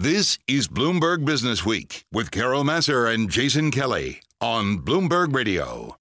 This 0.00 0.38
is 0.48 0.66
Bloomberg 0.66 1.26
Business 1.26 1.66
Week 1.66 2.06
with 2.10 2.30
Carol 2.30 2.64
Massar 2.64 3.12
and 3.12 3.28
Jason 3.28 3.70
Kelly 3.70 4.22
on 4.40 4.78
Bloomberg 4.78 5.34
Radio. 5.34 5.94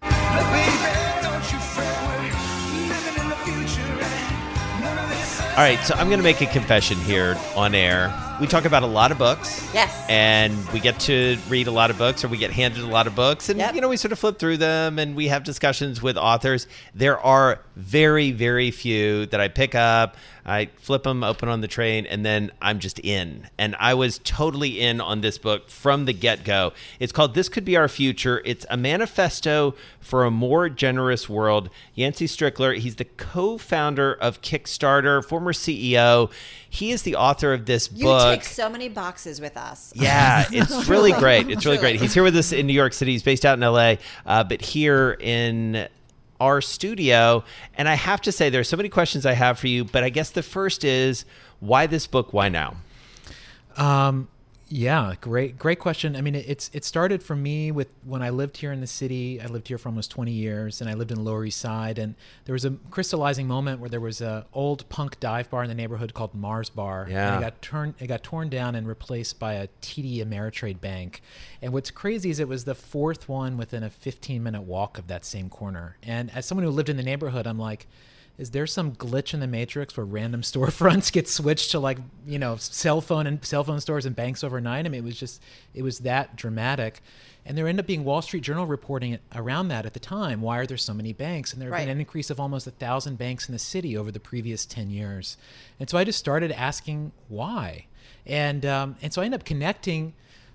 All 5.59 5.65
right, 5.65 5.79
so 5.83 5.93
I'm 5.95 6.07
going 6.07 6.19
to 6.19 6.23
make 6.23 6.39
a 6.39 6.45
confession 6.45 6.97
here 6.99 7.37
on 7.57 7.75
air. 7.75 8.13
We 8.39 8.47
talk 8.47 8.63
about 8.63 8.83
a 8.83 8.87
lot 8.87 9.11
of 9.11 9.17
books. 9.17 9.67
Yes. 9.73 10.05
And 10.07 10.55
we 10.69 10.79
get 10.79 10.97
to 11.01 11.37
read 11.49 11.67
a 11.67 11.71
lot 11.71 11.89
of 11.89 11.97
books 11.97 12.23
or 12.23 12.29
we 12.29 12.37
get 12.37 12.51
handed 12.51 12.81
a 12.81 12.87
lot 12.87 13.07
of 13.07 13.15
books. 13.15 13.49
And, 13.49 13.59
Yep. 13.59 13.75
you 13.75 13.81
know, 13.81 13.89
we 13.89 13.97
sort 13.97 14.13
of 14.13 14.19
flip 14.19 14.39
through 14.39 14.55
them 14.55 14.97
and 14.97 15.17
we 15.17 15.27
have 15.27 15.43
discussions 15.43 16.01
with 16.01 16.15
authors. 16.15 16.65
There 16.95 17.19
are 17.19 17.59
very, 17.75 18.31
very 18.31 18.71
few 18.71 19.25
that 19.25 19.41
I 19.41 19.49
pick 19.49 19.75
up. 19.75 20.15
I 20.49 20.69
flip 20.77 21.03
them 21.03 21.23
open 21.23 21.47
on 21.47 21.61
the 21.61 21.67
train 21.67 22.07
and 22.07 22.25
then 22.25 22.51
I'm 22.59 22.79
just 22.79 22.99
in. 22.99 23.47
And 23.57 23.75
I 23.79 23.93
was 23.93 24.19
totally 24.23 24.81
in 24.81 24.99
on 24.99 25.21
this 25.21 25.37
book 25.37 25.69
from 25.69 26.05
the 26.05 26.13
get 26.13 26.43
go. 26.43 26.73
It's 26.99 27.11
called 27.11 27.35
This 27.35 27.49
Could 27.49 27.63
Be 27.63 27.77
Our 27.77 27.87
Future. 27.87 28.41
It's 28.45 28.65
a 28.69 28.75
manifesto 28.75 29.75
for 29.99 30.25
a 30.25 30.31
more 30.31 30.67
generous 30.67 31.29
world. 31.29 31.69
Yancey 31.93 32.25
Strickler, 32.25 32.75
he's 32.77 32.95
the 32.95 33.05
co 33.05 33.59
founder 33.59 34.13
of 34.13 34.41
Kickstarter, 34.41 35.23
former 35.23 35.53
CEO. 35.53 36.31
He 36.67 36.91
is 36.91 37.03
the 37.03 37.15
author 37.15 37.53
of 37.53 37.67
this 37.67 37.91
You 37.91 38.05
book. 38.05 38.31
You 38.31 38.35
tick 38.37 38.45
so 38.45 38.69
many 38.69 38.89
boxes 38.89 39.39
with 39.39 39.55
us. 39.55 39.93
Yeah, 39.95 40.45
it's 40.51 40.87
really 40.87 41.11
great. 41.11 41.49
It's 41.49 41.65
really 41.65 41.77
great. 41.77 41.99
He's 42.01 42.13
here 42.13 42.23
with 42.23 42.35
us 42.35 42.51
in 42.51 42.65
New 42.65 42.73
York 42.73 42.93
City. 42.93 43.11
He's 43.11 43.23
based 43.23 43.45
out 43.45 43.57
in 43.57 43.61
LA, 43.61 43.95
uh, 44.25 44.43
but 44.43 44.61
here 44.61 45.15
in 45.19 45.87
our 46.39 46.61
studio. 46.61 47.43
And 47.75 47.87
I 47.87 47.95
have 47.95 48.21
to 48.21 48.31
say, 48.31 48.49
there 48.49 48.61
are 48.61 48.65
so 48.65 48.77
many 48.77 48.89
questions 48.89 49.25
I 49.25 49.33
have 49.33 49.59
for 49.59 49.67
you, 49.67 49.83
but 49.83 50.03
I 50.03 50.09
guess 50.09 50.29
the 50.29 50.43
first 50.43 50.83
is 50.83 51.25
why 51.59 51.87
this 51.87 52.07
book? 52.07 52.33
Why 52.33 52.49
now? 52.49 52.77
Um, 53.77 54.27
yeah, 54.71 55.15
great, 55.19 55.57
great 55.57 55.79
question. 55.79 56.15
I 56.15 56.21
mean, 56.21 56.35
it, 56.35 56.45
it's 56.47 56.69
it 56.73 56.85
started 56.85 57.23
for 57.23 57.35
me 57.35 57.71
with 57.71 57.87
when 58.05 58.21
I 58.21 58.29
lived 58.29 58.57
here 58.57 58.71
in 58.71 58.81
the 58.81 58.87
city. 58.87 59.41
I 59.41 59.47
lived 59.47 59.67
here 59.67 59.79
for 59.79 59.89
almost 59.89 60.11
20 60.11 60.31
years, 60.31 60.79
and 60.79 60.89
I 60.89 60.93
lived 60.93 61.11
in 61.11 61.23
Lower 61.23 61.43
East 61.43 61.59
Side. 61.59 61.97
And 61.97 62.13
there 62.45 62.53
was 62.53 62.65
a 62.65 62.71
crystallizing 62.91 63.47
moment 63.47 63.79
where 63.79 63.89
there 63.89 63.99
was 63.99 64.21
a 64.21 64.45
old 64.53 64.87
punk 64.89 65.19
dive 65.19 65.49
bar 65.49 65.63
in 65.63 65.69
the 65.69 65.75
neighborhood 65.75 66.13
called 66.13 66.35
Mars 66.35 66.69
Bar. 66.69 67.07
Yeah. 67.09 67.33
And 67.33 67.43
it 67.43 67.47
got 67.47 67.61
turned, 67.63 67.95
it 67.99 68.07
got 68.07 68.21
torn 68.21 68.49
down 68.49 68.75
and 68.75 68.87
replaced 68.87 69.39
by 69.39 69.53
a 69.53 69.67
TD 69.81 70.23
Ameritrade 70.23 70.79
Bank. 70.79 71.21
And 71.61 71.73
what's 71.73 71.89
crazy 71.89 72.29
is 72.29 72.39
it 72.39 72.47
was 72.47 72.65
the 72.65 72.75
fourth 72.75 73.27
one 73.27 73.57
within 73.57 73.81
a 73.81 73.89
15 73.89 74.43
minute 74.43 74.61
walk 74.61 74.99
of 74.99 75.07
that 75.07 75.25
same 75.25 75.49
corner. 75.49 75.97
And 76.03 76.29
as 76.35 76.45
someone 76.45 76.63
who 76.63 76.71
lived 76.71 76.89
in 76.89 76.97
the 76.97 77.03
neighborhood, 77.03 77.47
I'm 77.47 77.59
like 77.59 77.87
is 78.39 78.51
there 78.51 78.65
some 78.65 78.93
glitch 78.93 79.33
in 79.33 79.41
the 79.41 79.47
matrix 79.47 79.95
where 79.95 80.05
random 80.05 80.41
storefronts 80.51 81.11
get 81.11 81.27
switched 81.27 81.71
to 81.71 81.79
like 81.79 81.99
you 82.25 82.39
know 82.39 82.55
cell 82.55 83.01
phone 83.01 83.27
and 83.27 83.43
cell 83.45 83.63
phone 83.63 83.79
stores 83.81 84.05
and 84.05 84.15
banks 84.15 84.43
overnight? 84.43 84.85
I 84.85 84.89
mean, 84.89 85.01
it 85.01 85.03
was 85.03 85.19
just 85.19 85.41
it 85.75 85.83
was 85.83 85.99
that 85.99 86.35
dramatic. 86.35 87.01
And 87.45 87.57
there 87.57 87.67
ended 87.67 87.83
up 87.83 87.87
being 87.87 88.03
Wall 88.03 88.21
Street 88.21 88.43
Journal 88.43 88.65
reporting 88.67 89.17
around 89.33 89.69
that 89.69 89.85
at 89.85 89.93
the 89.93 89.99
time. 89.99 90.41
Why 90.41 90.59
are 90.59 90.65
there 90.67 90.77
so 90.77 90.93
many 90.93 91.13
banks? 91.13 91.51
And 91.51 91.61
there 91.61 91.69
have 91.69 91.73
Right. 91.73 91.85
been 91.85 91.89
an 91.89 91.99
increase 91.99 92.29
of 92.29 92.39
almost 92.39 92.67
a 92.67 92.71
thousand 92.71 93.17
banks 93.17 93.47
in 93.49 93.53
the 93.53 93.59
city 93.59 93.97
over 93.97 94.11
the 94.11 94.19
previous 94.19 94.65
ten 94.65 94.89
years. 94.89 95.35
And 95.79 95.89
so 95.89 95.97
I 95.97 96.03
just 96.03 96.19
started 96.19 96.51
asking 96.51 97.11
why. 97.27 97.85
And 98.25 98.65
um, 98.65 98.95
and 99.01 99.11
so 99.13 99.21
I 99.21 99.25
ended 99.25 99.41
up 99.41 99.45
connecting. 99.45 100.13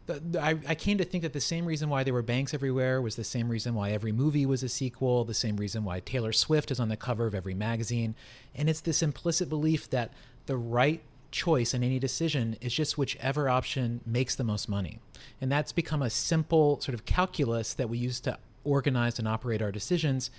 I, 0.08 0.58
I 0.68 0.74
came 0.74 0.98
to 0.98 1.04
think 1.04 1.22
that 1.22 1.32
the 1.32 1.40
same 1.40 1.64
reason 1.64 1.88
why 1.88 2.04
there 2.04 2.12
were 2.12 2.22
banks 2.22 2.52
everywhere 2.52 3.00
was 3.00 3.16
the 3.16 3.24
same 3.24 3.48
reason 3.48 3.74
why 3.74 3.90
every 3.90 4.12
movie 4.12 4.44
was 4.44 4.62
a 4.62 4.68
sequel, 4.68 5.24
the 5.24 5.34
same 5.34 5.56
reason 5.56 5.84
why 5.84 6.00
Taylor 6.00 6.32
Swift 6.32 6.70
is 6.70 6.78
on 6.78 6.88
the 6.88 6.96
cover 6.96 7.26
of 7.26 7.34
every 7.34 7.54
magazine. 7.54 8.14
And 8.54 8.68
it's 8.68 8.80
this 8.80 9.02
implicit 9.02 9.48
belief 9.48 9.88
that 9.90 10.12
the 10.46 10.56
right 10.56 11.00
choice 11.30 11.74
in 11.74 11.82
any 11.82 11.98
decision 11.98 12.56
is 12.60 12.72
just 12.72 12.98
whichever 12.98 13.48
option 13.48 14.00
makes 14.06 14.34
the 14.34 14.44
most 14.44 14.68
money. 14.68 15.00
And 15.40 15.50
that's 15.50 15.72
become 15.72 16.02
a 16.02 16.10
simple 16.10 16.80
sort 16.80 16.94
of 16.94 17.06
calculus 17.06 17.74
that 17.74 17.88
we 17.88 17.98
use 17.98 18.20
to 18.20 18.38
organize 18.62 19.18
and 19.18 19.26
operate 19.26 19.62
our 19.62 19.72
decisions 19.72 20.30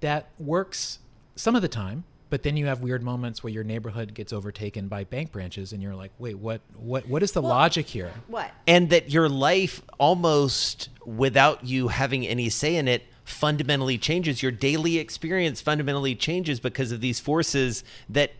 that 0.00 0.28
works 0.38 0.98
some 1.34 1.56
of 1.56 1.62
the 1.62 1.68
time 1.68 2.04
but 2.34 2.42
then 2.42 2.56
you 2.56 2.66
have 2.66 2.80
weird 2.80 3.00
moments 3.00 3.44
where 3.44 3.52
your 3.52 3.62
neighborhood 3.62 4.12
gets 4.12 4.32
overtaken 4.32 4.88
by 4.88 5.04
bank 5.04 5.30
branches 5.30 5.72
and 5.72 5.80
you're 5.80 5.94
like 5.94 6.10
wait 6.18 6.36
what 6.36 6.60
what 6.74 7.06
what 7.06 7.22
is 7.22 7.30
the 7.30 7.40
logic 7.40 7.86
here 7.86 8.10
What? 8.26 8.50
And 8.66 8.90
that 8.90 9.08
your 9.08 9.28
life 9.28 9.80
almost 10.00 10.88
without 11.06 11.64
you 11.64 11.86
having 11.86 12.26
any 12.26 12.48
say 12.50 12.74
in 12.74 12.88
it 12.88 13.04
fundamentally 13.22 13.98
changes. 13.98 14.42
Your 14.42 14.50
daily 14.50 14.98
experience 14.98 15.60
fundamentally 15.60 16.16
changes 16.16 16.58
because 16.58 16.90
of 16.90 17.00
these 17.00 17.20
forces 17.20 17.84
that 18.08 18.32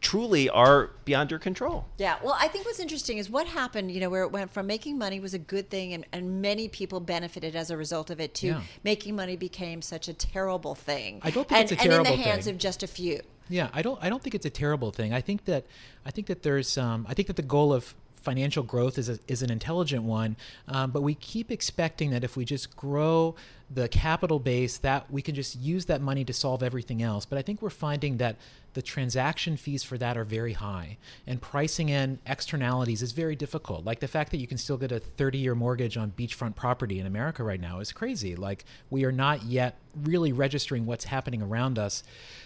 truly 0.00 0.48
are 0.50 0.90
beyond 1.04 1.30
your 1.30 1.38
control. 1.38 1.86
Yeah. 1.96 2.16
Well, 2.24 2.36
I 2.38 2.48
think 2.48 2.66
what's 2.66 2.80
interesting 2.80 3.18
is 3.18 3.30
what 3.30 3.46
happened, 3.46 3.92
you 3.92 4.00
know, 4.00 4.10
where 4.10 4.24
it 4.24 4.32
went 4.32 4.52
from 4.52 4.66
making 4.66 4.98
money 4.98 5.20
was 5.20 5.32
a 5.32 5.38
good 5.38 5.70
thing 5.70 5.92
and, 5.94 6.04
and 6.12 6.42
many 6.42 6.68
people 6.68 6.98
benefited 6.98 7.54
as 7.54 7.70
a 7.70 7.76
result 7.76 8.10
of 8.10 8.20
it 8.20 8.34
to 8.36 8.46
Yeah. 8.48 8.60
making 8.82 9.14
money 9.16 9.36
became 9.36 9.80
such 9.80 10.08
a 10.08 10.12
terrible 10.12 10.74
thing. 10.74 11.20
I 11.22 11.30
don't 11.30 11.48
think 11.48 11.60
and, 11.60 11.70
it's 11.72 11.80
a 11.80 11.84
terrible 11.84 12.06
and 12.06 12.14
in 12.14 12.20
the 12.20 12.28
hands 12.28 12.44
thing. 12.46 12.54
of 12.54 12.60
just 12.60 12.82
a 12.82 12.88
few. 12.88 13.20
Yeah, 13.48 13.68
I 13.72 13.82
don't. 13.82 13.98
I 14.02 14.08
don't 14.08 14.22
think 14.22 14.34
it's 14.34 14.46
a 14.46 14.50
terrible 14.50 14.90
thing. 14.90 15.12
I 15.12 15.20
think 15.20 15.44
that. 15.46 15.66
I 16.06 16.10
think 16.10 16.26
that 16.28 16.42
there's. 16.42 16.78
Um, 16.78 17.06
I 17.08 17.14
think 17.14 17.28
that 17.28 17.36
the 17.36 17.42
goal 17.42 17.72
of 17.72 17.94
financial 18.22 18.62
growth 18.62 18.98
is 18.98 19.08
a, 19.08 19.18
is 19.28 19.42
an 19.42 19.50
intelligent 19.50 20.04
one, 20.04 20.36
um, 20.68 20.90
but 20.90 21.02
we 21.02 21.14
keep 21.14 21.50
expecting 21.50 22.10
that 22.10 22.24
if 22.24 22.36
we 22.36 22.44
just 22.44 22.76
grow 22.76 23.34
the 23.74 23.88
capital 23.88 24.38
base, 24.38 24.78
that 24.78 25.10
we 25.10 25.22
can 25.22 25.34
just 25.34 25.58
use 25.58 25.86
that 25.86 26.00
money 26.00 26.24
to 26.24 26.32
solve 26.32 26.62
everything 26.62 27.02
else. 27.02 27.24
But 27.24 27.38
I 27.38 27.42
think 27.42 27.62
we're 27.62 27.70
finding 27.70 28.18
that 28.18 28.36
the 28.74 28.82
transaction 28.82 29.56
fees 29.56 29.82
for 29.82 29.98
that 29.98 30.16
are 30.16 30.24
very 30.24 30.52
high, 30.54 30.96
and 31.26 31.40
pricing 31.40 31.88
in 31.88 32.18
externalities 32.26 33.02
is 33.02 33.12
very 33.12 33.36
difficult. 33.36 33.84
Like 33.84 34.00
the 34.00 34.08
fact 34.08 34.30
that 34.30 34.38
you 34.38 34.46
can 34.46 34.58
still 34.58 34.76
get 34.76 34.92
a 34.92 35.00
30-year 35.00 35.54
mortgage 35.54 35.96
on 35.96 36.12
beachfront 36.12 36.54
property 36.54 36.98
in 36.98 37.06
America 37.06 37.42
right 37.42 37.60
now 37.60 37.80
is 37.80 37.92
crazy. 37.92 38.36
Like 38.36 38.64
we 38.88 39.04
are 39.04 39.12
not 39.12 39.42
yet 39.42 39.76
really 40.04 40.32
registering 40.32 40.86
what's 40.86 41.04
happening 41.04 41.42
around 41.42 41.78
us. 41.78 42.02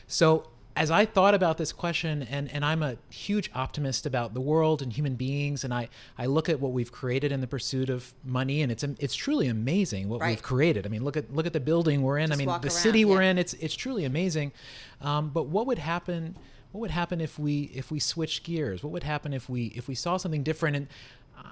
So 0.08 0.48
as 0.76 0.90
I 0.90 1.06
thought 1.06 1.34
about 1.34 1.56
this 1.56 1.72
question, 1.72 2.22
and, 2.22 2.52
and 2.52 2.64
I'm 2.64 2.82
a 2.82 2.96
huge 3.08 3.50
optimist 3.54 4.04
about 4.04 4.34
the 4.34 4.40
world 4.40 4.82
and 4.82 4.92
human 4.92 5.14
beings, 5.14 5.64
and 5.64 5.72
I, 5.72 5.88
I 6.18 6.26
look 6.26 6.48
at 6.50 6.60
what 6.60 6.72
we've 6.72 6.92
created 6.92 7.32
in 7.32 7.40
the 7.40 7.46
pursuit 7.46 7.88
of 7.88 8.12
money, 8.22 8.60
and 8.62 8.70
it's 8.70 8.84
it's 8.84 9.14
truly 9.14 9.48
amazing 9.48 10.08
what 10.08 10.20
Right. 10.20 10.30
we've 10.30 10.42
created. 10.42 10.86
I 10.86 10.90
mean, 10.90 11.02
look 11.02 11.16
at 11.16 11.34
look 11.34 11.46
at 11.46 11.54
the 11.54 11.60
building 11.60 12.02
we're 12.02 12.18
in. 12.18 12.28
Just 12.28 12.36
I 12.36 12.44
mean, 12.44 12.46
the 12.46 12.68
around, 12.68 12.70
city 12.70 13.04
we're 13.06 13.22
in. 13.22 13.38
It's 13.38 13.54
it's 13.54 13.74
truly 13.74 14.04
amazing. 14.04 14.52
Um, 15.00 15.30
but 15.30 15.46
what 15.46 15.66
would 15.66 15.78
happen? 15.78 16.36
What 16.72 16.80
would 16.82 16.90
happen 16.90 17.20
if 17.22 17.38
we 17.38 17.62
if 17.74 17.90
we 17.90 17.98
switched 17.98 18.44
gears? 18.44 18.84
What 18.84 18.92
would 18.92 19.04
happen 19.04 19.32
if 19.32 19.48
we 19.48 19.66
if 19.74 19.88
we 19.88 19.94
saw 19.94 20.18
something 20.18 20.42
different? 20.42 20.76
And 20.76 20.88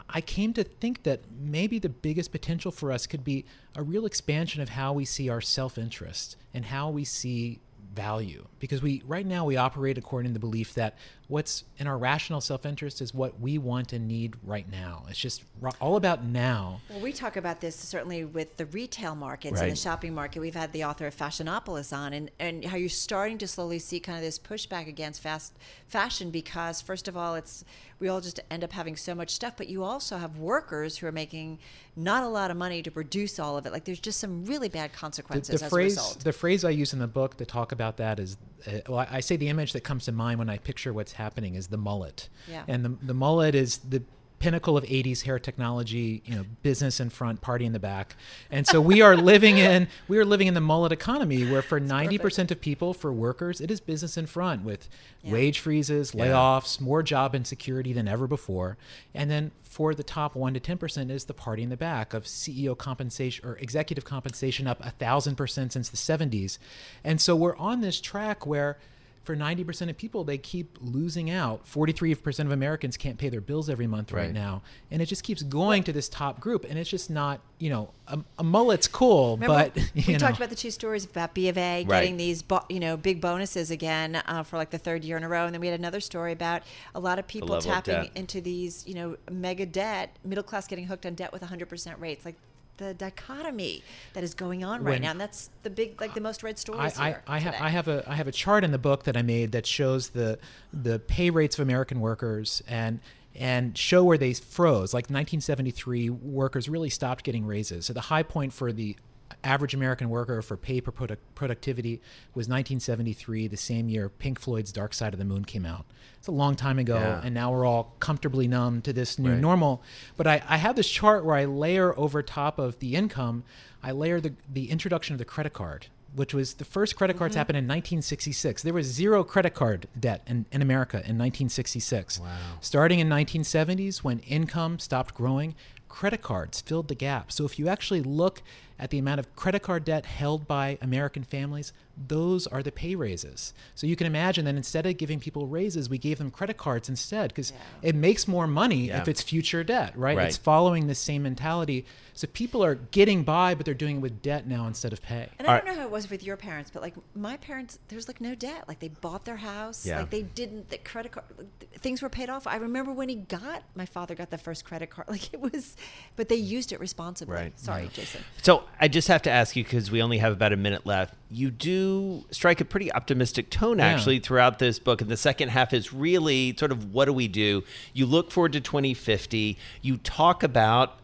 I 0.09 0.21
came 0.21 0.53
to 0.55 0.65
think 0.65 1.03
that 1.05 1.21
maybe 1.39 1.79
the 1.79 1.89
biggest 1.89 2.31
potential 2.31 2.71
for 2.71 2.93
us 2.93 3.07
could 3.07 3.25
be 3.25 3.45
a 3.75 3.83
real 3.83 4.07
expansion 4.07 4.61
of 4.63 4.71
how 4.71 4.93
we 4.93 5.05
see 5.05 5.29
our 5.29 5.41
self-interest 5.41 6.37
and 6.53 6.67
how 6.67 6.91
we 6.91 7.05
see 7.05 7.61
value. 7.95 8.47
Because 8.59 8.83
we 8.83 9.03
right 9.07 9.27
now 9.27 9.45
we 9.45 9.57
operate 9.57 9.99
according 9.99 10.31
to 10.31 10.35
the 10.35 10.41
belief 10.41 10.75
that 10.75 10.97
what's 11.29 11.65
in 11.79 11.87
our 11.87 11.97
rational 11.97 12.41
self-interest 12.41 13.01
is 13.01 13.15
what 13.15 13.41
we 13.41 13.59
want 13.59 13.93
and 13.93 14.07
need 14.07 14.35
right 14.45 14.71
now 14.71 15.05
it's 15.09 15.19
just 15.19 15.43
all 15.81 15.97
about 15.97 16.25
now 16.25 16.81
Well, 16.91 17.01
we 17.01 17.13
talk 17.13 17.37
about 17.37 17.61
this 17.61 17.77
certainly 17.77 18.25
with 18.25 18.57
the 18.57 18.67
retail 18.67 19.15
markets 19.15 19.61
and 19.61 19.73
the 19.73 19.77
shopping 19.77 20.15
market. 20.15 20.41
We've 20.41 20.55
had 20.55 20.73
the 20.73 20.85
author 20.85 21.07
of 21.07 21.17
Fashionopolis 21.17 21.97
on, 21.97 22.13
and, 22.13 22.31
and 22.39 22.65
how 22.65 22.77
you're 22.77 22.89
starting 22.89 23.39
to 23.39 23.47
slowly 23.47 23.79
see 23.79 24.01
kind 24.01 24.19
of 24.19 24.25
this 24.25 24.39
pushback 24.39 24.89
against 24.89 25.23
fast 25.23 25.53
fashion 25.87 26.31
because, 26.31 26.81
first 26.81 27.09
of 27.09 27.17
all, 27.17 27.35
it's 27.35 27.65
we 28.01 28.09
all 28.09 28.21
just 28.21 28.41
end 28.51 28.65
up 28.65 28.73
having 28.73 28.97
so 28.97 29.15
much 29.15 29.31
stuff, 29.31 29.55
but 29.57 29.69
you 29.69 29.83
also 29.83 30.19
have 30.19 30.37
workers 30.37 30.99
who 30.99 31.07
are 31.07 31.13
making 31.13 31.59
not 31.97 32.23
a 32.25 32.29
lot 32.29 32.51
of 32.51 32.57
money 32.57 32.83
to 32.83 32.91
produce 32.91 33.39
all 33.39 33.57
of 33.57 33.67
it. 33.67 33.73
Like 33.73 33.85
there's 33.85 34.01
just 34.01 34.19
some 34.21 34.45
really 34.45 34.69
bad 34.69 34.93
the, 34.93 34.97
consequences 34.97 35.61
the 35.61 35.65
as 35.65 35.71
phrase 35.71 35.97
a 35.97 36.01
result. 36.01 36.25
the 36.25 36.33
phrase 36.33 36.65
I 36.65 36.71
use 36.71 36.93
in 36.93 36.99
the 36.99 37.07
book 37.07 37.37
to 37.37 37.47
talk 37.47 37.73
about 37.73 37.97
that 37.99 38.19
is 38.19 38.37
uh, 38.67 38.81
well 38.89 38.99
I, 38.99 39.09
I 39.13 39.21
say 39.21 39.37
the 39.37 39.49
image 39.49 39.73
that 39.73 39.83
comes 39.83 40.05
to 40.07 40.13
mind 40.13 40.39
when 40.39 40.51
I 40.51 40.59
picture 40.59 40.93
what's 40.93 41.13
happening 41.15 41.55
is 41.55 41.69
the 41.69 41.77
mullet. 41.79 42.29
Yeah. 42.49 42.65
and 42.69 42.85
the, 42.85 42.97
the 43.03 43.15
mullet 43.15 43.55
is 43.55 43.79
the 43.79 44.03
pinnacle 44.41 44.77
of 44.77 44.85
80s 44.85 45.23
hair 45.23 45.39
technology 45.39 46.21
you 46.27 46.35
know 46.35 46.45
business 46.63 47.01
in 47.01 47.09
front 47.09 47.41
party 47.41 47.65
in 47.65 47.73
the 47.73 47.79
back. 47.79 48.15
And 48.51 48.67
so 48.67 48.79
we 48.79 49.01
are 49.01 49.17
living 49.17 49.57
in 49.57 49.89
we 50.09 50.19
are 50.19 50.25
living 50.25 50.49
in 50.49 50.53
the 50.55 50.61
mullet 50.61 50.93
economy 50.93 51.51
where 51.51 51.63
for 51.63 51.81
90% 51.81 52.51
of 52.51 52.61
people 52.61 52.93
for 52.93 53.11
workers 53.11 53.63
it 53.63 53.71
is 53.71 53.81
business 53.81 54.19
in 54.19 54.27
front 54.27 54.63
with 54.63 54.89
Yeah. 55.23 55.33
wage 55.33 55.61
freezes 55.61 56.13
layoffs 56.13 56.79
more 56.79 57.03
job 57.03 57.35
insecurity 57.35 57.95
than 57.95 58.07
ever 58.07 58.27
before. 58.27 58.77
And 59.15 59.31
then 59.31 59.53
for 59.63 59.95
the 59.95 60.03
top 60.05 60.37
1 60.37 60.53
to 60.55 60.61
10% 60.61 61.11
is 61.11 61.25
the 61.25 61.33
party 61.35 61.63
in 61.63 61.71
the 61.71 61.77
back 61.77 62.13
of 62.13 62.25
ceo 62.25 62.77
compensation 62.77 63.49
or 63.49 63.57
executive 63.59 64.05
compensation 64.05 64.67
up 64.67 64.79
a 64.85 64.91
thousand 64.91 65.37
percent 65.37 65.73
since 65.73 65.89
the 65.89 65.97
70s 65.97 66.59
and 67.03 67.19
so 67.19 67.35
we're 67.35 67.57
on 67.57 67.81
this 67.81 67.99
track 67.99 68.47
where 68.47 68.77
for 69.25 69.35
90% 69.35 69.89
of 69.89 69.97
people, 69.97 70.23
they 70.23 70.37
keep 70.39 70.79
losing 70.81 71.31
out. 71.31 71.65
43% 71.67 72.41
of 72.41 72.51
Americans 72.51 72.97
can't 72.99 73.17
pay 73.19 73.31
their 73.31 73.41
bills 73.41 73.71
every 73.71 73.87
month 73.87 74.13
right, 74.13 74.25
Right. 74.27 74.33
now. 74.35 74.63
And 74.91 75.01
it 75.01 75.07
just 75.07 75.25
keeps 75.25 75.43
going 75.43 75.83
to 75.85 75.93
this 75.95 76.09
top 76.11 76.41
group. 76.41 76.67
And 76.69 76.79
it's 76.79 76.91
just 76.91 77.09
not, 77.11 77.41
you 77.59 77.71
know, 77.71 77.91
a, 78.07 78.19
a 78.39 78.45
mullet's 78.45 78.87
cool, 78.87 79.39
Remember, 79.39 79.71
but, 79.75 79.77
you 79.95 80.05
we 80.07 80.13
know. 80.13 80.19
talked 80.19 80.37
about 80.37 80.51
the 80.51 80.55
two 80.57 80.71
stories 80.71 81.07
about 81.07 81.33
B 81.33 81.49
of 81.49 81.57
A 81.57 81.85
Right. 81.85 81.89
getting 81.89 82.19
these, 82.19 82.43
bo- 82.43 82.67
you 82.69 82.79
know, 82.81 82.97
big 82.99 83.21
bonuses 83.23 83.71
again 83.71 84.17
uh, 84.27 84.43
for 84.43 84.59
like 84.59 84.69
the 84.71 84.79
third 84.79 85.05
year 85.05 85.17
in 85.17 85.25
a 85.25 85.29
row, 85.29 85.47
and 85.47 85.55
then 85.55 85.61
we 85.63 85.69
had 85.69 85.79
another 85.81 86.01
story 86.01 86.33
about 86.33 86.63
a 86.95 87.01
lot 87.01 87.19
of 87.19 87.27
people 87.27 87.49
level 87.49 87.71
of 87.73 87.83
tapping 87.85 88.11
into 88.15 88.43
these, 88.43 88.87
you 88.87 88.95
know, 88.95 89.17
mega 89.31 89.65
debt, 89.65 90.15
middle 90.25 90.45
class 90.45 90.67
getting 90.67 90.87
hooked 90.87 91.07
on 91.07 91.15
debt 91.15 91.33
with 91.33 91.41
100% 91.43 91.99
rates, 91.99 92.27
like 92.27 92.37
the 92.77 92.95
dichotomy 92.95 93.83
that 94.15 94.25
is 94.25 94.35
going 94.35 94.65
on 94.65 94.83
right 94.83 94.93
When- 94.93 95.03
now, 95.03 95.11
and 95.13 95.21
that's 95.21 95.51
the 95.63 95.71
big, 95.71 96.01
like 96.01 96.15
the 96.15 96.21
most 96.21 96.43
read 96.43 96.57
I, 96.57 96.59
stories 96.59 96.99
I, 96.99 97.07
here. 97.07 97.23
I, 97.27 97.39
ha- 97.41 97.51
today. 97.53 97.63
I 97.65 97.69
have 97.69 97.89
a 97.89 98.05
I 98.11 98.15
have 98.15 98.29
a 98.29 98.33
chart 98.33 98.65
in 98.65 98.73
the 98.73 98.79
book 98.79 99.05
that 99.05 99.17
I 99.17 99.23
made 99.23 99.53
that 99.53 99.67
shows 99.67 100.11
the 100.11 100.39
the 100.73 100.99
pay 100.99 101.31
rates 101.31 101.59
of 101.59 101.63
American 101.63 102.01
workers 102.01 102.63
and 102.69 103.01
and 103.37 103.77
show 103.77 104.05
where 104.05 104.19
they 104.19 104.33
froze. 104.33 104.95
Like 104.95 105.05
1973, 105.05 106.09
workers 106.11 106.69
really 106.69 106.91
stopped 106.91 107.25
getting 107.25 107.45
raises. 107.47 107.87
So 107.87 107.93
the 107.93 108.01
high 108.03 108.23
point 108.23 108.53
for 108.53 108.73
the 108.73 108.97
average 109.45 109.75
American 109.75 110.09
worker 110.09 110.43
for 110.43 110.57
pay 110.57 110.81
per 110.81 110.91
product 110.91 111.23
productivity 111.35 112.01
was 112.35 112.49
1973, 112.49 113.47
the 113.49 113.57
same 113.57 113.89
year 113.89 114.09
Pink 114.09 114.41
Floyd's 114.41 114.73
Dark 114.73 114.95
Side 114.95 115.13
of 115.13 115.19
the 115.19 115.25
Moon 115.25 115.45
came 115.45 115.67
out. 115.67 115.85
It's 116.19 116.29
a 116.29 116.33
long 116.33 116.57
time 116.57 116.79
ago, 116.79 116.97
Yeah. 116.97 117.21
and 117.23 117.35
now 117.35 117.53
we're 117.53 117.67
all 117.67 117.95
comfortably 118.01 118.49
numb 118.49 118.81
to 118.83 118.93
this 118.93 119.19
new 119.19 119.33
Right. 119.33 119.41
normal. 119.41 119.83
But 120.17 120.27
I, 120.27 120.43
I 120.49 120.57
have 120.57 120.75
this 120.77 120.89
chart 120.89 121.25
where 121.25 121.37
I 121.37 121.45
layer 121.45 121.97
over 121.99 122.23
top 122.23 122.59
of 122.59 122.79
the 122.79 122.95
income, 122.97 123.45
I 123.83 123.93
layer 123.93 124.21
the, 124.21 124.33
the 124.51 124.71
introduction 124.71 125.13
of 125.15 125.19
the 125.19 125.27
credit 125.27 125.53
card, 125.53 125.89
which 126.15 126.33
was 126.33 126.55
the 126.55 126.65
first 126.65 126.97
credit 126.97 127.19
cards 127.19 127.33
mm-hmm. 127.33 127.41
happened 127.41 127.59
in 127.59 127.65
1966. 127.65 128.63
There 128.63 128.73
was 128.73 128.87
zero 128.87 129.23
credit 129.23 129.53
card 129.53 129.87
debt 129.99 130.23
in, 130.27 130.47
in 130.51 130.63
America 130.63 130.97
in 130.97 131.19
1966. 131.19 132.21
Wow. 132.21 132.29
Starting 132.61 133.01
in 133.01 133.09
1970s, 133.09 133.99
when 133.99 134.21
income 134.21 134.79
stopped 134.79 135.15
growing, 135.15 135.55
credit 135.89 136.23
cards 136.23 136.61
filled 136.61 136.89
the 136.89 136.95
gap. 136.95 137.31
So 137.31 137.45
if 137.45 137.59
you 137.59 137.69
actually 137.69 138.01
look 138.03 138.43
at 138.79 138.91
the 138.91 138.99
amount 138.99 139.21
of 139.21 139.35
credit 139.37 139.63
card 139.63 139.85
debt 139.85 140.05
held 140.07 140.47
by 140.47 140.79
American 140.83 141.23
families, 141.25 141.73
those 142.09 142.47
are 142.49 142.63
the 142.63 142.73
pay 142.73 142.97
raises. 142.97 143.55
So 143.77 143.87
you 143.87 143.95
can 143.95 144.07
imagine 144.07 144.45
that 144.47 144.57
instead 144.57 144.85
of 144.85 144.97
giving 144.97 145.21
people 145.21 145.47
raises, 145.47 145.89
we 145.89 145.99
gave 145.99 146.19
them 146.19 146.31
credit 146.31 146.57
cards 146.57 146.89
instead 146.89 147.29
because 147.31 147.53
it 147.83 147.95
makes 147.95 148.27
more 148.27 148.49
money 148.49 148.89
Yeah. 148.89 149.01
if 149.01 149.07
it's 149.07 149.23
future 149.23 149.63
debt, 149.63 149.97
right? 149.97 150.17
Right. 150.17 150.27
It's 150.27 150.37
following 150.37 150.89
the 150.89 150.95
same 150.97 151.23
mentality. 151.23 151.85
So 152.13 152.27
people 152.27 152.65
are 152.65 152.75
getting 152.75 153.23
by, 153.23 153.55
but 153.55 153.65
they're 153.65 153.75
doing 153.75 153.97
it 153.97 154.01
with 154.01 154.23
debt 154.23 154.47
now 154.47 154.67
instead 154.67 154.93
of 154.93 155.03
pay. 155.03 155.29
And 155.39 155.47
I 155.47 155.59
don't 155.59 155.67
know 155.67 155.75
how 155.75 155.83
it 155.87 155.91
was 155.91 156.11
with 156.11 156.25
your 156.25 156.37
parents, 156.37 156.71
but 156.73 156.83
like 156.83 156.95
my 157.15 157.37
parents, 157.37 157.79
there's 157.89 158.09
like 158.09 158.21
no 158.21 158.35
debt. 158.35 158.65
Like 158.67 158.81
they 158.81 158.89
bought 158.89 159.25
their 159.25 159.37
house. 159.37 159.87
Yeah. 159.87 160.01
Like 160.01 160.11
they 160.11 160.23
didn't. 160.23 160.71
The 160.71 160.79
credit 160.79 161.13
card 161.13 161.27
like, 161.39 161.81
things 161.81 162.03
were 162.03 162.09
paid 162.09 162.29
off. 162.29 162.47
I 162.49 162.57
remember 162.57 162.93
when 162.93 163.09
he 163.09 163.17
got 163.17 163.63
my 163.77 163.87
father 163.87 164.15
got 164.17 164.31
the 164.31 164.39
first 164.39 164.65
credit 164.65 164.91
card. 164.91 165.07
Like 165.15 165.33
it 165.33 165.41
was, 165.41 165.77
but 166.17 166.29
they 166.29 166.35
used 166.35 166.73
it 166.73 166.81
responsibly. 166.81 167.35
Right. 167.37 167.61
Sorry, 167.61 167.89
Jason. 167.93 168.23
So 168.43 168.64
I 168.81 168.89
just 168.89 169.09
have 169.09 169.23
to 169.23 169.31
ask 169.31 169.57
you 169.57 169.65
because 169.65 169.91
we 169.91 170.03
only 170.03 170.19
have 170.19 170.33
about 170.33 170.53
a 170.53 170.57
minute 170.57 170.85
left. 170.87 171.15
You 171.31 171.51
do 171.51 172.25
strike 172.31 172.61
a 172.61 172.65
pretty 172.65 172.93
optimistic 172.93 173.51
tone 173.51 173.79
Yeah. 173.79 173.87
actually 173.87 174.19
throughout 174.19 174.59
this 174.59 174.79
book, 174.79 175.01
and 175.01 175.11
the 175.11 175.17
second 175.17 175.51
half 175.51 175.73
is 175.73 175.93
really 175.93 176.55
sort 176.57 176.73
of 176.73 176.93
what 176.93 177.07
do 177.07 177.13
we 177.13 177.29
do? 177.29 177.65
You 177.93 178.07
look 178.07 178.31
forward 178.31 178.53
to 178.53 178.61
2050. 178.61 179.57
You 179.83 179.97
talk 179.99 180.43
about 180.43 180.99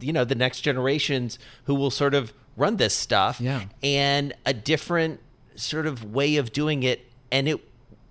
you 0.00 0.12
know 0.12 0.24
the 0.24 0.34
next 0.34 0.60
generations 0.60 1.38
who 1.64 1.74
will 1.74 1.90
sort 1.90 2.12
of 2.14 2.32
run 2.56 2.76
this 2.76 2.94
stuff, 2.94 3.40
Yeah. 3.40 3.64
and 3.82 4.34
a 4.44 4.52
different 4.52 5.20
sort 5.56 5.86
of 5.86 6.04
way 6.12 6.36
of 6.36 6.52
doing 6.52 6.82
it, 6.82 7.06
and 7.32 7.48
it 7.48 7.58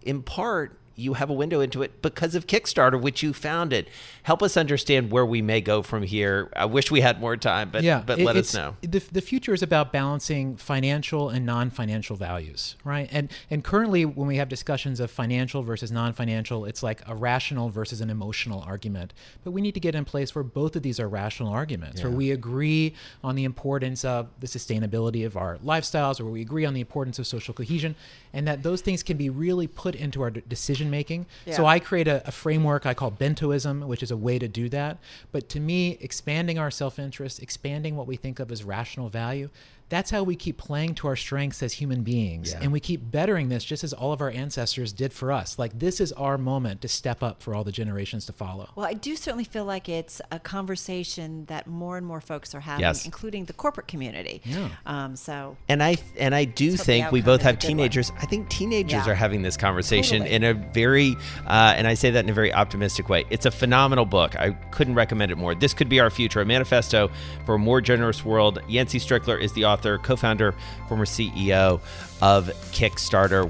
in 0.03 0.23
part. 0.23 0.77
You 0.99 1.13
have 1.13 1.29
a 1.29 1.33
window 1.33 1.59
into 1.61 1.83
it 1.83 2.01
because 2.01 2.33
of 2.33 2.47
Kickstarter, 2.47 2.99
which 2.99 3.21
you 3.21 3.31
founded. 3.31 3.87
Help 4.23 4.41
us 4.41 4.57
understand 4.57 5.11
where 5.11 5.25
we 5.27 5.43
may 5.43 5.61
go 5.61 5.83
from 5.83 6.01
here. 6.01 6.49
I 6.55 6.65
wish 6.65 6.89
we 6.89 7.01
had 7.01 7.21
more 7.21 7.37
time, 7.37 7.69
but 7.69 7.83
yeah, 7.83 8.01
but 8.03 8.17
it- 8.17 8.25
let 8.25 8.35
us 8.35 8.51
know. 8.55 8.75
The, 8.81 9.03
the 9.11 9.21
future 9.21 9.53
is 9.53 9.61
about 9.61 9.93
balancing 9.93 10.57
financial 10.57 11.29
and 11.29 11.45
non-financial 11.45 12.15
values, 12.15 12.75
right? 12.83 13.07
And 13.11 13.29
and 13.51 13.63
currently, 13.63 14.05
when 14.05 14.27
we 14.27 14.37
have 14.37 14.49
discussions 14.49 14.99
of 14.99 15.11
financial 15.11 15.61
versus 15.61 15.91
non-financial, 15.91 16.65
it's 16.65 16.81
like 16.81 17.03
a 17.07 17.13
rational 17.13 17.69
versus 17.69 18.01
an 18.01 18.09
emotional 18.09 18.61
argument. 18.65 19.13
But 19.43 19.51
we 19.51 19.61
need 19.61 19.75
to 19.75 19.79
get 19.79 19.93
in 19.93 20.03
place 20.03 20.33
where 20.33 20.43
both 20.43 20.75
of 20.75 20.81
these 20.81 20.99
are 20.99 21.07
rational 21.07 21.51
arguments, 21.53 22.01
where 22.01 22.11
we 22.11 22.31
agree 22.31 22.95
on 23.23 23.35
the 23.35 23.43
importance 23.43 24.03
of 24.03 24.29
the 24.39 24.47
sustainability 24.47 25.23
of 25.27 25.37
our 25.37 25.57
lifestyles, 25.59 26.19
or 26.19 26.23
where 26.23 26.33
we 26.33 26.41
agree 26.41 26.65
on 26.65 26.73
the 26.73 26.81
importance 26.81 27.19
of 27.19 27.27
social 27.27 27.53
cohesion, 27.53 27.95
and 28.37 28.47
that 28.47 28.61
those 28.61 28.81
things 28.81 29.01
can 29.01 29.17
be 29.17 29.31
really 29.31 29.65
put 29.65 29.95
into 29.95 30.21
our 30.21 30.29
decision 30.29 30.91
making. 30.91 31.25
So 31.55 31.65
I 31.65 31.79
create 31.79 32.07
a, 32.07 32.21
a 32.27 32.31
framework 32.31 32.85
I 32.85 32.93
call 32.93 33.09
bentoism, 33.09 33.87
which 33.87 34.03
is 34.03 34.11
a 34.11 34.15
way 34.15 34.37
to 34.37 34.47
do 34.47 34.69
that. 34.69 34.99
But 35.31 35.49
to 35.49 35.59
me, 35.59 35.97
expanding 36.01 36.59
our 36.59 36.69
self 36.69 36.99
interest, 36.99 37.41
expanding 37.41 37.95
what 37.95 38.05
we 38.05 38.15
think 38.15 38.39
of 38.39 38.51
as 38.51 38.63
rational 38.63 39.09
value, 39.09 39.49
that's 39.89 40.11
how 40.11 40.23
we 40.23 40.35
keep 40.35 40.57
playing 40.57 40.95
to 40.95 41.07
our 41.07 41.15
strengths 41.15 41.63
as 41.63 41.73
human 41.73 42.03
beings. 42.03 42.51
Yeah. 42.51 42.59
And 42.63 42.71
we 42.73 42.79
keep 42.79 43.09
bettering 43.09 43.49
this 43.49 43.63
just 43.63 43.83
as 43.83 43.93
all 43.93 44.11
of 44.11 44.21
our 44.21 44.29
ancestors 44.29 44.91
did 44.91 45.13
for 45.13 45.31
us. 45.31 45.57
Like, 45.57 45.79
this 45.79 46.01
is 46.01 46.11
our 46.13 46.37
moment 46.37 46.81
to 46.81 46.87
step 46.87 47.23
up 47.23 47.41
for 47.41 47.55
all 47.55 47.63
the 47.63 47.71
generations 47.71 48.25
to 48.25 48.33
follow. 48.33 48.69
Well, 48.75 48.85
I 48.85 48.93
do 48.93 49.15
certainly 49.15 49.45
feel 49.45 49.63
like 49.65 49.87
it's 49.87 50.21
a 50.31 50.39
conversation 50.39 51.45
that 51.45 51.67
more 51.67 51.97
and 51.97 52.05
more 52.05 52.19
folks 52.21 52.53
are 52.53 52.59
having, 52.59 52.81
Yes. 52.81 53.05
including 53.05 53.45
the 53.45 53.53
corporate 53.53 53.87
community. 53.87 54.41
Yeah. 54.43 54.69
Um, 54.85 55.15
so 55.15 55.55
And 55.69 55.81
I 55.81 55.97
and 56.17 56.35
I 56.35 56.43
do 56.45 56.75
think 56.75 57.11
we 57.11 57.21
both 57.21 57.41
have 57.43 57.55
good 57.59 57.67
one. 57.67 57.77
teenagers. 57.77 58.11
I 58.21 58.25
think 58.25 58.49
teenagers 58.49 59.05
Yeah. 59.05 59.11
are 59.11 59.15
having 59.15 59.41
this 59.41 59.55
conversation 59.57 60.19
Totally. 60.19 60.35
in 60.35 60.43
a 60.43 60.53
very, 60.53 61.15
uh, 61.45 61.73
and 61.77 61.87
I 61.87 61.93
say 61.93 62.11
that 62.11 62.23
in 62.25 62.29
a 62.29 62.33
very 62.33 62.53
optimistic 62.53 63.07
way. 63.09 63.25
It's 63.29 63.45
a 63.45 63.51
phenomenal 63.51 64.05
book. 64.05 64.35
I 64.35 64.51
couldn't 64.71 64.95
recommend 64.95 65.31
it 65.31 65.37
more. 65.37 65.55
This 65.55 65.73
could 65.73 65.87
be 65.89 65.99
our 65.99 66.09
future, 66.09 66.41
a 66.41 66.45
manifesto 66.45 67.09
for 67.45 67.55
a 67.55 67.59
more 67.59 67.79
generous 67.81 68.25
world. 68.25 68.59
Yancey 68.67 68.99
Strickler 68.99 69.39
is 69.41 69.53
the 69.53 69.63
author, 69.65 69.76
co-founder, 69.97 70.53
former 70.87 71.05
CEO 71.05 71.79
of 72.21 72.47
Kickstarter. 72.71 73.45